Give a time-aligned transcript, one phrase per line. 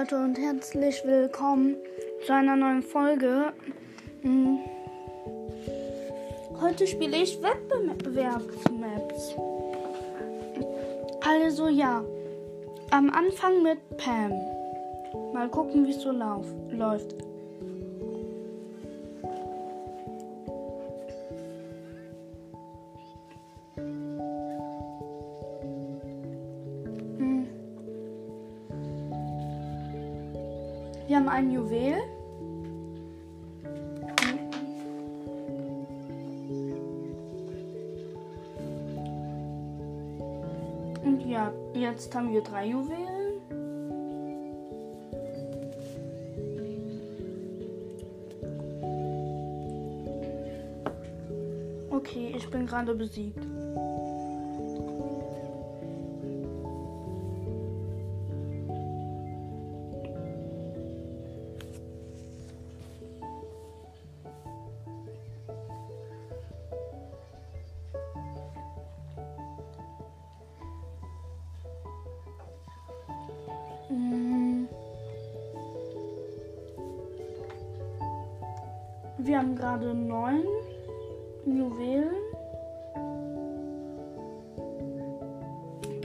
[0.00, 1.76] Leute und herzlich willkommen
[2.24, 3.52] zu einer neuen Folge.
[4.22, 4.60] Hm.
[6.58, 9.34] Heute spiele ich Wettbewerbsmaps.
[11.20, 12.02] Also ja,
[12.90, 14.32] am Anfang mit Pam.
[15.34, 17.14] Mal gucken, wie es so läuft.
[31.10, 31.94] Wir haben ein Juwel.
[41.04, 43.40] Und ja, jetzt haben wir drei Juwelen.
[51.90, 53.49] Okay, ich bin gerade besiegt.
[79.22, 80.44] Wir haben gerade neun
[81.44, 82.08] Juwelen.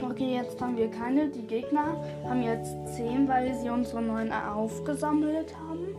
[0.02, 1.28] Okay, jetzt haben wir keine.
[1.28, 5.95] Die Gegner haben jetzt zehn, weil sie unsere neun aufgesammelt haben.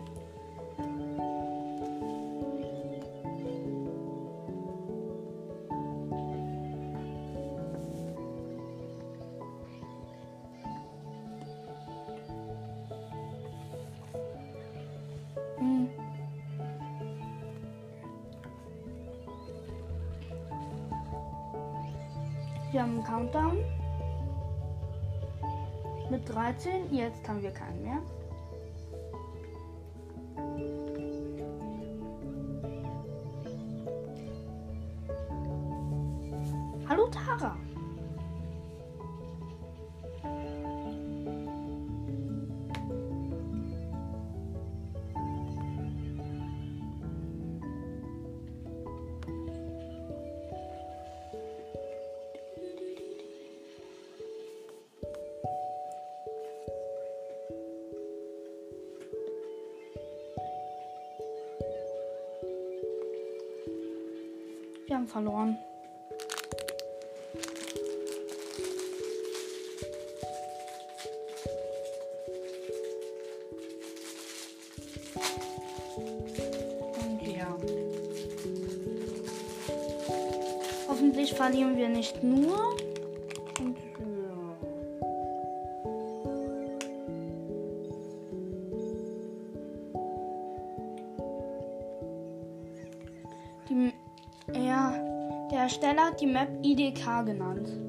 [22.77, 23.57] Wir haben einen Countdown.
[26.11, 26.93] Mit 13.
[26.93, 27.97] Jetzt haben wir keinen mehr.
[36.87, 37.57] Hallo Tara.
[64.97, 65.57] Haben verloren.
[80.87, 82.75] Hoffentlich verlieren wir nicht nur.
[93.69, 93.93] Die,
[95.67, 97.86] Ersteller hat die Map IDK genannt.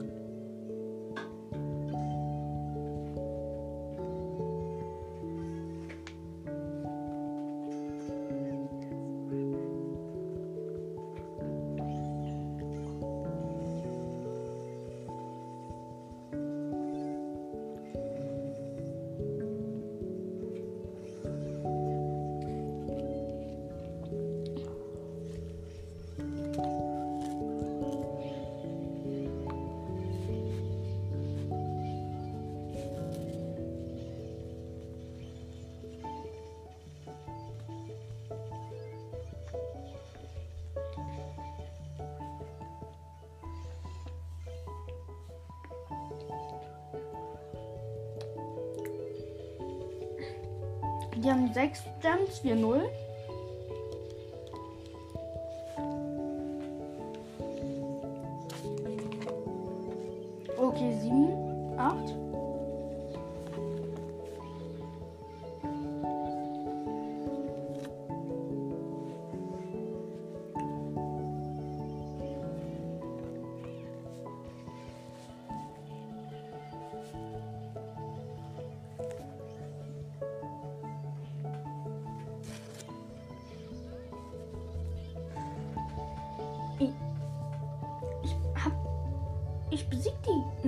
[51.23, 52.89] Die haben 6 Gems, wir 0.
[60.57, 62.28] Okay, 7, 8.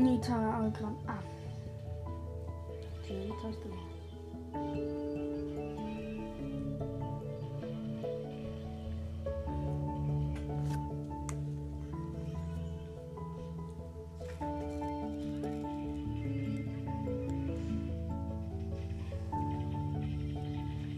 [0.00, 0.96] Nita gerade.
[1.06, 1.18] Ah.
[3.08, 3.90] Nita ist gewonnen.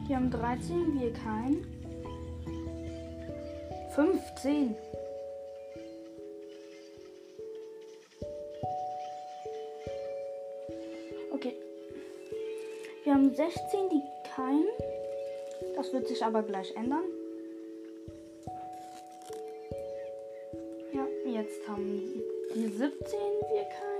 [0.07, 1.65] Wir haben 13, wir kein.
[3.95, 4.77] 15.
[13.33, 14.03] Haben 16, die
[14.37, 14.65] kein.
[15.75, 17.05] Das wird sich aber gleich ändern.
[20.93, 22.13] Ja, jetzt haben
[22.55, 23.93] wir 17, wir kein.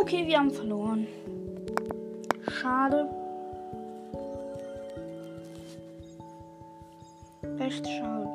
[0.00, 1.06] Okay, wir haben verloren.
[2.68, 3.08] Schade.
[7.58, 8.28] Echt schade.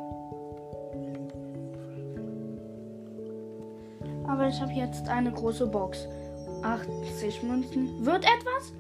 [4.28, 6.08] Aber ich habe jetzt eine große Box.
[6.64, 8.04] 80 Münzen.
[8.04, 8.74] Wird etwas?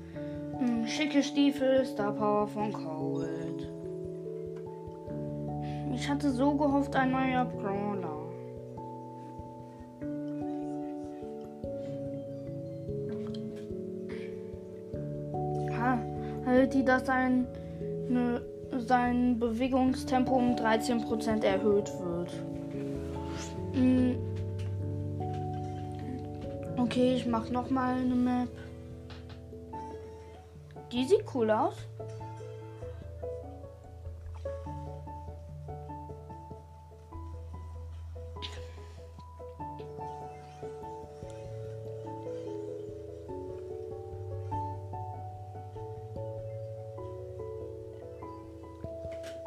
[0.57, 3.71] Hm, schicke Stiefel, Star Power von Cold.
[5.93, 8.12] Ich hatte so gehofft, ein neuer Brawler.
[16.73, 17.47] Die, dass sein,
[18.09, 18.41] ne,
[18.79, 22.31] sein Bewegungstempo um 13% erhöht wird.
[23.73, 24.15] Hm.
[26.77, 28.49] Okay, ich mach noch mal eine Map.
[30.91, 31.75] Die sieht cool aus.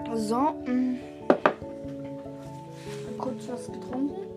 [0.05, 0.53] So.
[0.67, 0.69] Mh.
[0.69, 0.99] Mm.
[3.19, 4.36] Kurz was getrunken.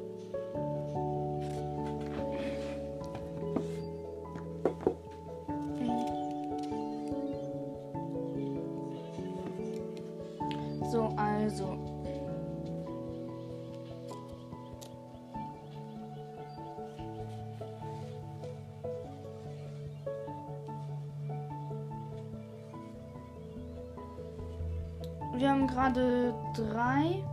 [25.40, 27.24] Wir haben gerade drei.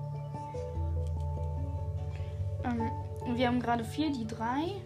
[2.62, 2.90] Ähm,
[3.34, 4.80] wir haben gerade vier, die drei.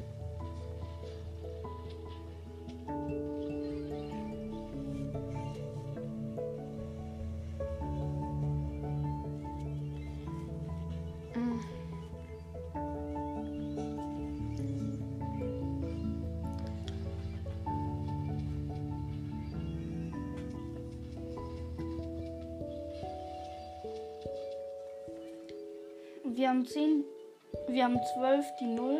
[26.40, 27.04] Wir haben 10,
[27.68, 28.98] wir haben 12 die 0.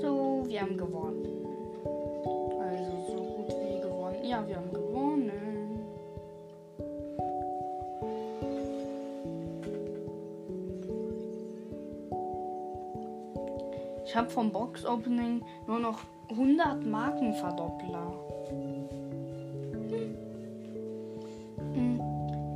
[0.00, 1.26] So, wir haben gewonnen.
[2.60, 4.24] Also so gut wie gewonnen.
[4.24, 4.75] Ja, wir haben gewonnen.
[14.06, 15.98] Ich habe vom Box-Opening nur noch
[16.30, 18.12] 100 Markenverdoppler.
[21.74, 22.00] Hm.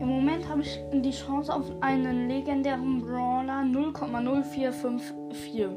[0.01, 5.69] Im Moment habe ich die Chance auf einen legendären Brawler 0,0454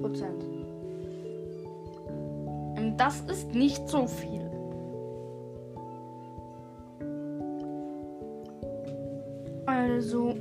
[0.00, 0.44] Prozent.
[2.76, 4.50] Ähm, das ist nicht so viel.
[9.64, 10.34] Also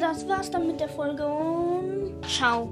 [0.00, 2.68] Das war's dann mit der Folge und ciao.